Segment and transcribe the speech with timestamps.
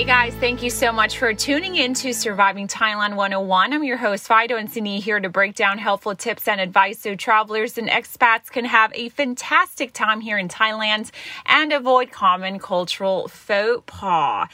[0.00, 3.74] Hey guys, thank you so much for tuning in to Surviving Thailand 101.
[3.74, 7.14] I'm your host, Fido and Sini, here to break down helpful tips and advice so
[7.14, 11.10] travelers and expats can have a fantastic time here in Thailand
[11.44, 14.48] and avoid common cultural faux pas.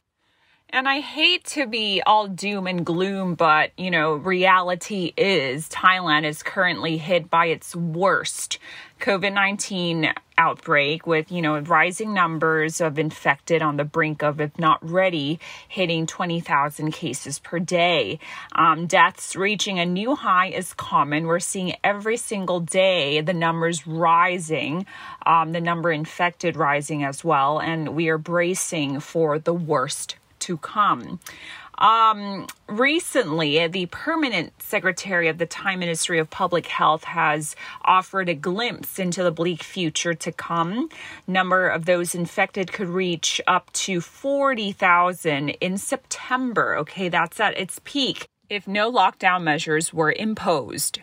[0.71, 6.25] And I hate to be all doom and gloom, but you know, reality is Thailand
[6.25, 8.59] is currently hit by its worst
[9.01, 14.59] COVID 19 outbreak with, you know, rising numbers of infected on the brink of, if
[14.59, 18.19] not ready, hitting 20,000 cases per day.
[18.53, 21.27] Um, deaths reaching a new high is common.
[21.27, 24.87] We're seeing every single day the numbers rising,
[25.25, 30.57] um, the number infected rising as well, and we are bracing for the worst to
[30.59, 31.19] come.
[31.79, 38.35] Um, recently, the permanent secretary of the Thai Ministry of Public Health has offered a
[38.35, 40.89] glimpse into the bleak future to come.
[41.27, 46.77] Number of those infected could reach up to 40,000 in September.
[46.79, 51.01] Okay, that's at its peak if no lockdown measures were imposed.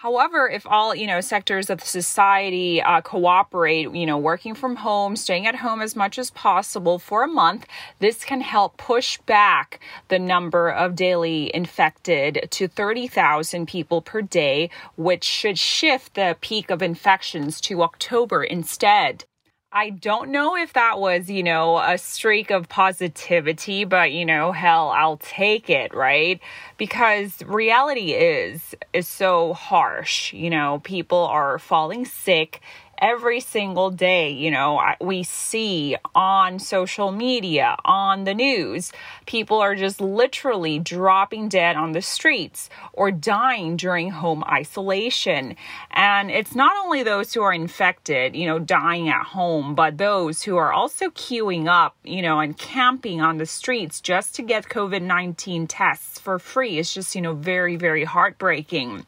[0.00, 5.16] However, if all you know sectors of society uh, cooperate, you know, working from home,
[5.16, 7.64] staying at home as much as possible for a month,
[7.98, 14.68] this can help push back the number of daily infected to 30,000 people per day,
[14.96, 19.24] which should shift the peak of infections to October instead.
[19.72, 24.52] I don't know if that was, you know, a streak of positivity, but you know,
[24.52, 26.40] hell, I'll take it, right?
[26.78, 30.32] Because reality is is so harsh.
[30.32, 32.60] You know, people are falling sick
[32.98, 38.92] every single day, you know, we see on social media, on the news,
[39.26, 45.56] people are just literally dropping dead on the streets or dying during home isolation.
[45.90, 50.42] And it's not only those who are infected, you know, dying at home, but those
[50.42, 54.64] who are also queuing up, you know, and camping on the streets just to get
[54.68, 56.78] COVID 19 tests for free.
[56.78, 59.06] It's just, you know, very, very heartbreaking.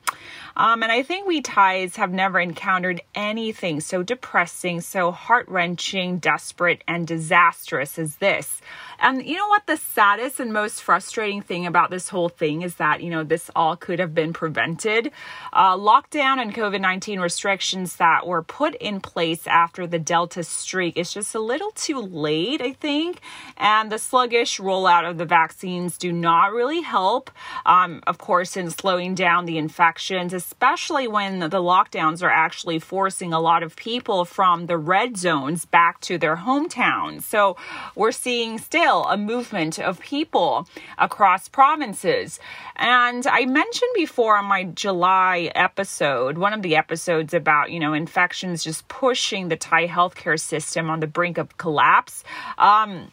[0.58, 6.19] Um, and I think we Thais have never encountered anything so depressing, so heart wrenching,
[6.19, 8.60] desperate, and disastrous as this.
[9.00, 9.66] And you know what?
[9.66, 13.48] The saddest and most frustrating thing about this whole thing is that, you know, this
[13.54, 15.12] all could have been prevented.
[15.52, 20.96] Uh, lockdown and COVID 19 restrictions that were put in place after the Delta streak
[20.96, 23.20] is just a little too late, I think.
[23.56, 27.30] And the sluggish rollout of the vaccines do not really help,
[27.66, 33.32] um, of course, in slowing down the infections, especially when the lockdowns are actually forcing
[33.32, 37.22] a lot of people from the red zones back to their hometowns.
[37.22, 37.56] So
[37.94, 40.66] we're seeing still still a movement of people
[40.97, 42.41] across provinces.
[42.76, 47.92] And I mentioned before on my July episode, one of the episodes about, you know,
[47.92, 52.25] infections just pushing the Thai healthcare system on the brink of collapse.
[52.56, 53.10] Um,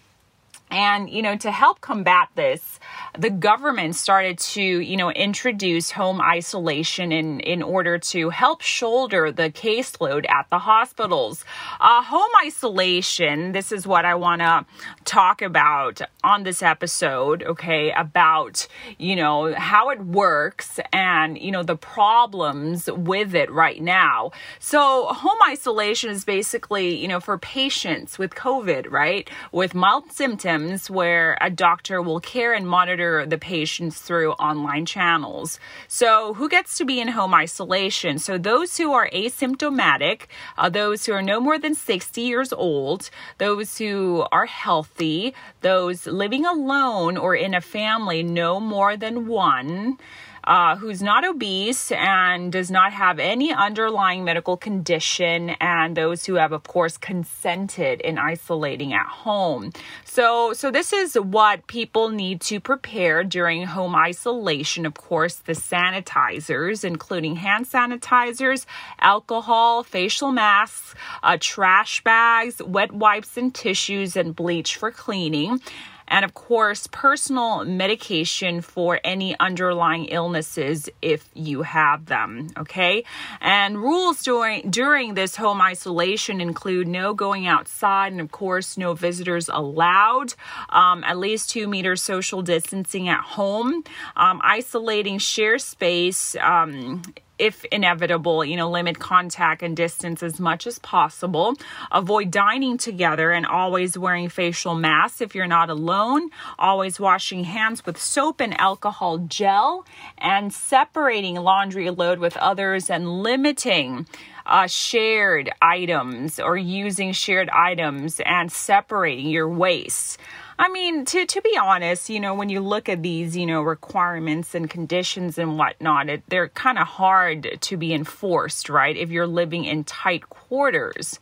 [0.76, 2.82] and, you know, to help combat this,
[3.18, 9.32] the government started to, you know, introduce home isolation in, in order to help shoulder
[9.32, 11.46] the caseload at the hospitals.
[11.80, 14.66] Uh, home isolation, this is what I want to
[15.06, 21.64] talk about on this episode, okay, about, you know, how it works and, you know,
[21.64, 24.32] the problems with it right now.
[24.60, 30.65] So, home isolation is basically, you know, for patients with COVID, right, with mild symptoms
[30.90, 35.60] where a doctor will care and monitor the patients through online channels.
[35.88, 38.20] So, who gets to be in home isolation?
[38.20, 40.24] So, those who are asymptomatic,
[40.58, 46.08] uh, those who are no more than 60 years old, those who are healthy, those
[46.08, 49.98] living alone or in a family no more than one
[50.46, 56.36] uh, who's not obese and does not have any underlying medical condition, and those who
[56.36, 59.72] have, of course, consented in isolating at home.
[60.04, 64.86] So, so this is what people need to prepare during home isolation.
[64.86, 68.66] Of course, the sanitizers, including hand sanitizers,
[69.00, 75.60] alcohol, facial masks, uh, trash bags, wet wipes and tissues, and bleach for cleaning.
[76.08, 82.50] And of course, personal medication for any underlying illnesses if you have them.
[82.58, 83.04] Okay,
[83.42, 88.94] and rules during during this home isolation include no going outside, and of course, no
[88.94, 90.34] visitors allowed.
[90.70, 93.84] Um, at least two meters social distancing at home.
[94.16, 96.36] Um, isolating share space.
[96.36, 97.02] Um,
[97.38, 101.56] if inevitable, you know, limit contact and distance as much as possible.
[101.92, 106.30] Avoid dining together and always wearing facial masks if you're not alone.
[106.58, 109.86] Always washing hands with soap and alcohol gel
[110.18, 114.08] and separating laundry load with others and limiting
[114.46, 120.20] uh, shared items or using shared items and separating your waste.
[120.58, 123.62] I mean, to to be honest, you know, when you look at these, you know,
[123.62, 128.96] requirements and conditions and whatnot, it, they're kind of hard to be enforced, right?
[128.96, 131.20] If you're living in tight quarters.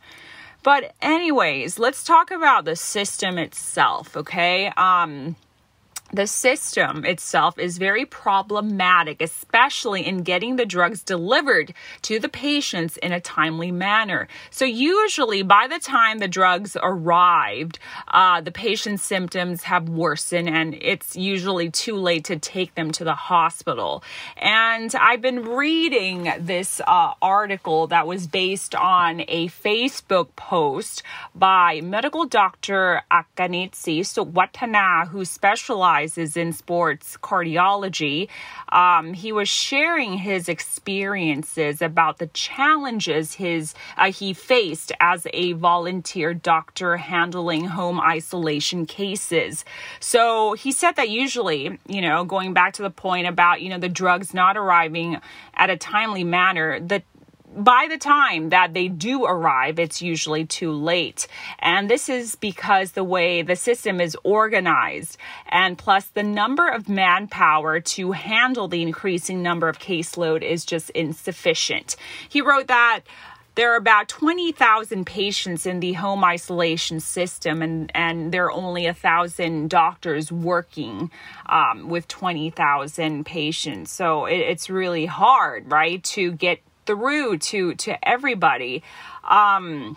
[0.62, 4.68] But anyways, let's talk about the system itself, okay?
[4.76, 5.36] Um
[6.14, 12.96] the system itself is very problematic, especially in getting the drugs delivered to the patients
[12.98, 14.28] in a timely manner.
[14.50, 20.74] So, usually, by the time the drugs arrived, uh, the patient's symptoms have worsened, and
[20.80, 24.04] it's usually too late to take them to the hospital.
[24.36, 31.02] And I've been reading this uh, article that was based on a Facebook post
[31.34, 38.28] by medical doctor Akanitsi Sukwatana, who specializes specializes in sports cardiology.
[38.70, 45.52] Um, he was sharing his experiences about the challenges his uh, he faced as a
[45.52, 49.64] volunteer doctor handling home isolation cases.
[50.00, 53.78] So he said that usually, you know, going back to the point about you know
[53.78, 55.20] the drugs not arriving
[55.54, 57.02] at a timely manner, the
[57.56, 61.26] by the time that they do arrive, it's usually too late.
[61.60, 65.16] And this is because the way the system is organized,
[65.48, 70.90] and plus the number of manpower to handle the increasing number of caseload is just
[70.90, 71.96] insufficient.
[72.28, 73.00] He wrote that.
[73.56, 78.86] There are about 20,000 patients in the home isolation system, and, and there are only
[78.86, 81.12] a thousand doctors working
[81.46, 83.92] um, with 20,000 patients.
[83.92, 88.82] So it, it's really hard, right, to get through to to everybody.
[89.24, 89.96] Um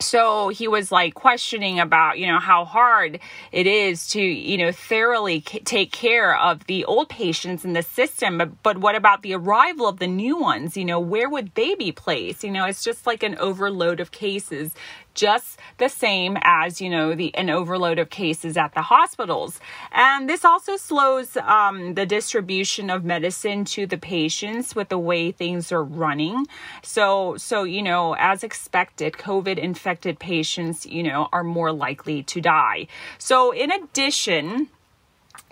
[0.00, 3.20] so he was like questioning about you know how hard
[3.52, 7.82] it is to you know thoroughly c- take care of the old patients in the
[7.82, 8.38] system.
[8.38, 10.76] But, but what about the arrival of the new ones?
[10.76, 12.42] You know where would they be placed?
[12.42, 14.74] You know it's just like an overload of cases
[15.20, 19.60] just the same as you know the an overload of cases at the hospitals.
[19.92, 25.30] And this also slows um, the distribution of medicine to the patients with the way
[25.30, 26.46] things are running.
[26.82, 32.40] So so you know as expected covid infected patients you know are more likely to
[32.40, 32.86] die.
[33.18, 34.68] So in addition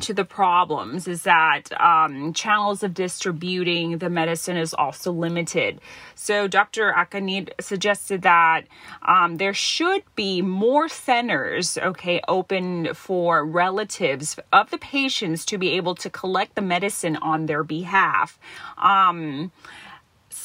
[0.00, 5.80] to the problems is that um, channels of distributing the medicine is also limited.
[6.14, 6.92] So Dr.
[6.92, 8.62] Akanid suggested that
[9.02, 15.70] um, there should be more centers, okay, open for relatives of the patients to be
[15.70, 18.38] able to collect the medicine on their behalf.
[18.76, 19.50] Um,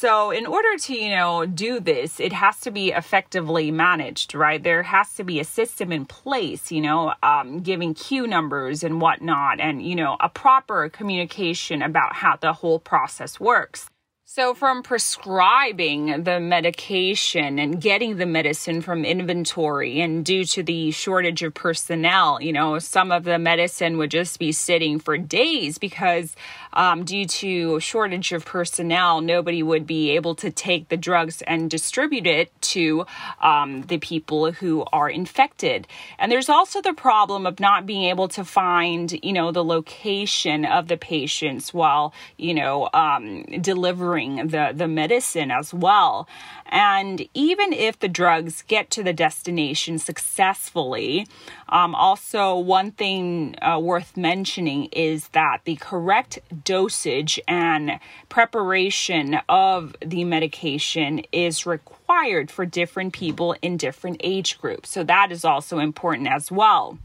[0.04, 4.62] so, in order to, you know, do this, it has to be effectively managed, right?
[4.62, 9.00] There has to be a system in place, you know, um, giving queue numbers and
[9.00, 13.88] whatnot, and, you know, a proper communication about how the whole process works.
[14.36, 20.90] So, from prescribing the medication and getting the medicine from inventory, and due to the
[20.90, 25.78] shortage of personnel, you know, some of the medicine would just be sitting for days
[25.78, 26.34] because,
[26.72, 31.70] um, due to shortage of personnel, nobody would be able to take the drugs and
[31.70, 33.06] distribute it to
[33.40, 35.86] um, the people who are infected.
[36.18, 40.64] And there's also the problem of not being able to find, you know, the location
[40.64, 46.28] of the patients while, you know, um, delivering the, the medicine as well.
[46.66, 51.26] And even if the drugs get to the destination successfully,
[51.68, 59.94] um, also one thing uh, worth mentioning is that the correct dosage and preparation of
[60.00, 64.90] the medication is required for different people in different age groups.
[64.90, 66.98] So that is also important as well.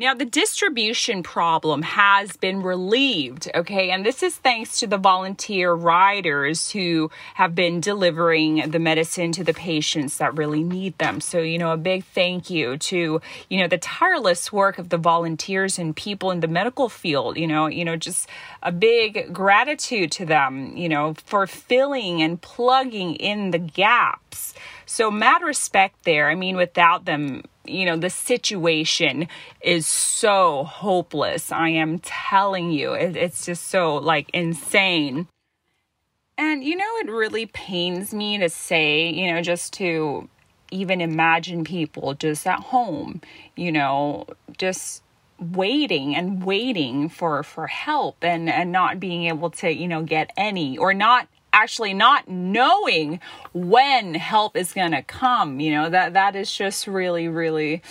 [0.00, 5.74] Now, the distribution problem has been relieved, okay, and this is thanks to the volunteer
[5.74, 11.20] riders who have been delivering the medicine to the patients that really need them.
[11.20, 14.96] So, you know, a big thank you to, you know, the tireless work of the
[14.96, 18.26] volunteers and people in the medical field, you know, you know, just
[18.62, 24.54] a big gratitude to them, you know, for filling and plugging in the gaps
[24.92, 26.28] So, mad respect there.
[26.28, 29.28] I mean, without them, you know, the situation
[29.60, 31.52] is so hopeless.
[31.52, 35.28] I am telling you, it, it's just so like insane.
[36.36, 40.28] And, you know, it really pains me to say, you know, just to
[40.72, 43.20] even imagine people just at home,
[43.54, 44.26] you know,
[44.58, 45.04] just
[45.38, 50.30] waiting and waiting for for help and and not being able to you know get
[50.36, 53.20] any or not actually not knowing
[53.52, 55.90] when help is going to come you know?
[55.90, 57.82] That that is just really really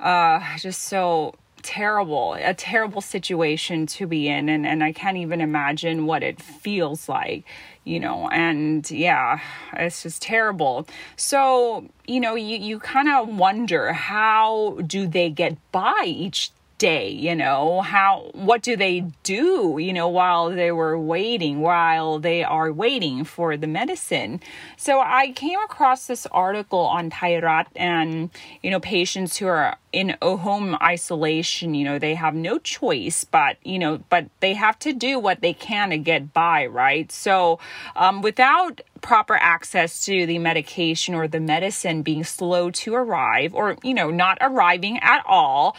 [0.00, 5.40] uh just so terrible a terrible situation to be in and and I can't even
[5.40, 7.44] imagine what it feels like
[7.84, 8.28] you know?
[8.28, 9.40] And yeah
[9.74, 10.86] it's just terrible.
[11.16, 17.10] So you know you you kind of wonder how do they get by each day
[17.10, 17.80] you know?
[17.82, 23.24] How what do they do you know while they were waiting while they are waiting
[23.24, 24.40] for the medicine?
[24.76, 28.30] So i came across this article on Thairath and
[28.62, 33.56] you know patients who are in home isolation you know they have no choice but
[33.64, 37.10] you know but they have to do what they can to get by right?
[37.10, 37.58] So
[37.96, 43.76] um, without proper access to the medication or the medicine being slow to arrive or
[43.82, 45.76] you know not arriving at all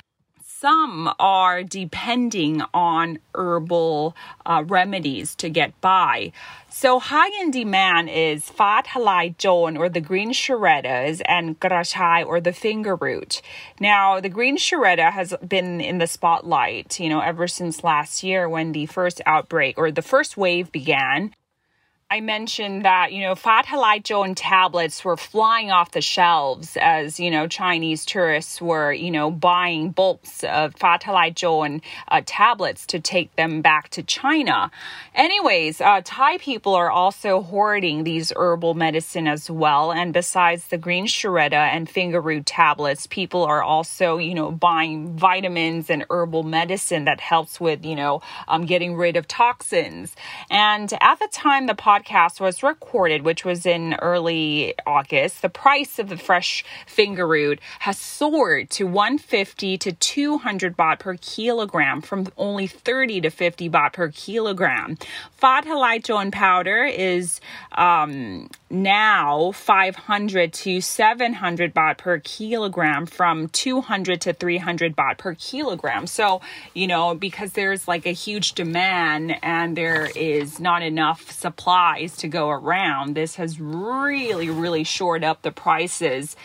[0.59, 4.13] some are depending on herbal
[4.45, 6.33] uh, remedies to get by.
[6.69, 12.41] So high in demand is Fa Thalai Jon or the green chirettas and Grachai or
[12.41, 13.41] the finger root.
[13.79, 18.49] Now, the green chiretta has been in the spotlight, you know, ever since last year
[18.49, 21.33] when the first outbreak or the first wave began.
[22.11, 27.19] I mentioned that, you know, Fa Thalai Jon tablets were flying off the shelves as,
[27.19, 32.87] you know, Chinese tourists were, you know, buying bulks of Fa Thalai Jon uh, tablets
[32.87, 34.71] to take them back to China.
[35.13, 39.91] Anyways, uh, Thai people are also hoarding these herbal medicine as well.
[39.91, 45.15] And besides the green chiretta and finger root tablets, people are also, you know, buying
[45.15, 50.15] vitamins and herbal medicine that helps with, you know, um, getting rid of toxins.
[50.49, 55.49] And at the time the podcast podcast was recorded, which was in early August, the
[55.49, 62.01] price of the fresh finger root has soared to 150 to 200 baht per kilogram
[62.01, 64.97] from only 30 to 50 baht per kilogram.
[65.31, 67.41] Fa Thalai powder is
[67.73, 76.07] um, now 500 to 700 baht per kilogram from 200 to 300 baht per kilogram.
[76.07, 76.41] So,
[76.73, 81.31] you know, because there's like a huge demand and there is not enough
[81.97, 86.35] to go around, this has really, really shored up the prices.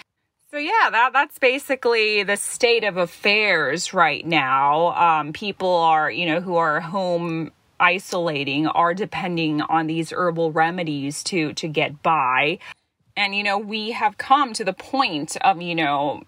[0.51, 4.95] So yeah, that that's basically the state of affairs right now.
[4.95, 11.25] Um, people are, you know, who are home isolating are depending on these herbal remedies
[11.25, 12.59] to to get by.
[13.17, 16.23] And you know, we have come to the point of, you know,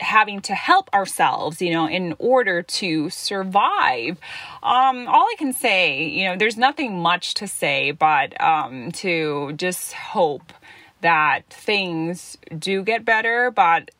[0.00, 4.18] having to help ourselves, you know, in order to survive.
[4.62, 9.52] Um, all I can say, you know, there's nothing much to say, but um, to
[9.52, 10.52] just hope
[11.00, 13.50] that things do get better.
[13.50, 13.90] But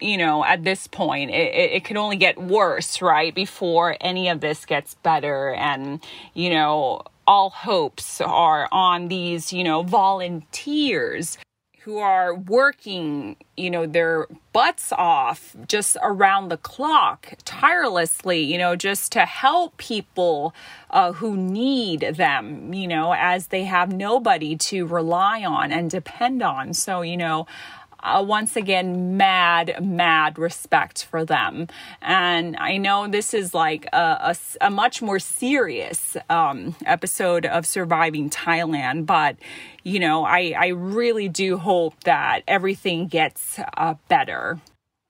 [0.00, 3.34] you know, at this point, it, it, it could only get worse, right?
[3.34, 5.54] Before any of this gets better.
[5.54, 11.38] And, you know, all hopes are on these, you know, volunteers
[11.86, 18.74] who are working, you know, their butts off just around the clock, tirelessly, you know,
[18.74, 20.52] just to help people
[20.90, 26.42] uh, who need them, you know, as they have nobody to rely on and depend
[26.42, 26.74] on.
[26.74, 27.46] So, you know,
[28.00, 31.68] uh, once again, mad, mad respect for them.
[32.02, 33.96] And I know this is like a,
[34.60, 39.36] a, a much more serious um, episode of Surviving Thailand, but
[39.82, 44.58] you know, I, I really do hope that everything gets uh, better.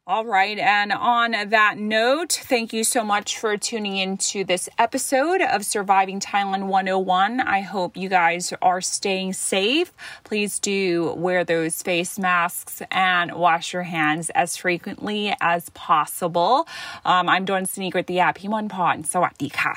[0.09, 0.57] All right.
[0.57, 5.65] And on that note, thank you so much for tuning in to this episode of
[5.65, 7.41] Surviving Thailand 101.
[7.41, 9.93] I hope you guys are staying safe.
[10.23, 16.69] Please do wear those face masks and wash your hands as frequently as possible.
[17.05, 18.39] Um, I'm Dawn Sneaker at the app.
[18.39, 19.03] Himon Pon.
[19.03, 19.75] Sawatdee ka.